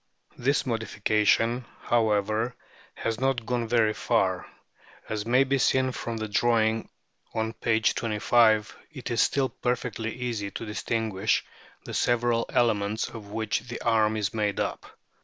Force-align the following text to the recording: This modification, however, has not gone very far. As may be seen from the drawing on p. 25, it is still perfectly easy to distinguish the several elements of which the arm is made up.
This 0.35 0.65
modification, 0.65 1.63
however, 1.83 2.55
has 2.95 3.19
not 3.19 3.45
gone 3.45 3.67
very 3.67 3.93
far. 3.93 4.47
As 5.07 5.27
may 5.27 5.43
be 5.43 5.59
seen 5.59 5.91
from 5.91 6.17
the 6.17 6.27
drawing 6.27 6.89
on 7.35 7.53
p. 7.53 7.79
25, 7.79 8.77
it 8.91 9.11
is 9.11 9.21
still 9.21 9.49
perfectly 9.49 10.11
easy 10.11 10.49
to 10.49 10.65
distinguish 10.65 11.45
the 11.85 11.93
several 11.93 12.47
elements 12.49 13.09
of 13.09 13.27
which 13.27 13.59
the 13.67 13.79
arm 13.81 14.17
is 14.17 14.33
made 14.33 14.59
up. 14.59 14.87